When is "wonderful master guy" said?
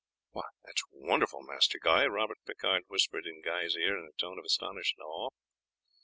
0.91-2.07